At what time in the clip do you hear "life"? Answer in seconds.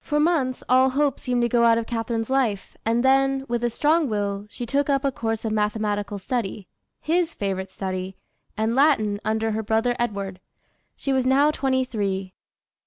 2.30-2.74